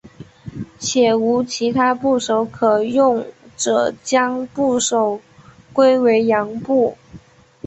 [0.79, 3.23] 且无其他部首可用
[3.55, 5.21] 者将部首
[5.73, 6.97] 归为羊部。